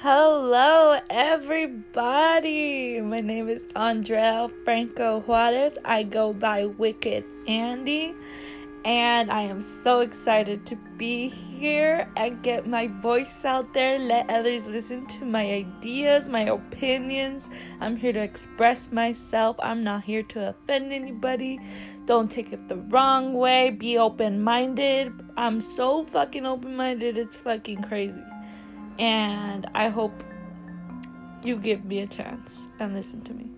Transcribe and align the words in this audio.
Hello, 0.00 0.96
everybody. 1.10 3.00
My 3.00 3.18
name 3.18 3.48
is 3.48 3.66
Andrea 3.74 4.48
Franco 4.62 5.22
Juarez. 5.22 5.76
I 5.84 6.04
go 6.04 6.32
by 6.32 6.66
Wicked 6.66 7.24
Andy, 7.48 8.14
and 8.84 9.28
I 9.28 9.42
am 9.42 9.60
so 9.60 9.98
excited 9.98 10.64
to 10.66 10.76
be 10.98 11.30
here 11.30 12.08
and 12.16 12.40
get 12.44 12.68
my 12.68 12.86
voice 12.86 13.44
out 13.44 13.74
there. 13.74 13.98
Let 13.98 14.30
others 14.30 14.68
listen 14.68 15.04
to 15.18 15.24
my 15.24 15.42
ideas, 15.50 16.28
my 16.28 16.42
opinions. 16.42 17.48
I'm 17.80 17.96
here 17.96 18.12
to 18.12 18.22
express 18.22 18.92
myself. 18.92 19.56
I'm 19.58 19.82
not 19.82 20.04
here 20.04 20.22
to 20.22 20.50
offend 20.50 20.92
anybody. 20.92 21.58
Don't 22.06 22.30
take 22.30 22.52
it 22.52 22.68
the 22.68 22.76
wrong 22.76 23.34
way. 23.34 23.70
Be 23.70 23.98
open 23.98 24.42
minded. 24.42 25.12
I'm 25.36 25.60
so 25.60 26.04
fucking 26.04 26.46
open 26.46 26.76
minded, 26.76 27.18
it's 27.18 27.34
fucking 27.34 27.82
crazy 27.82 28.22
and 28.98 29.68
I 29.74 29.88
hope 29.88 30.22
you 31.44 31.56
give 31.56 31.84
me 31.84 32.00
a 32.00 32.06
chance 32.06 32.68
and 32.80 32.94
listen 32.94 33.22
to 33.22 33.34
me. 33.34 33.50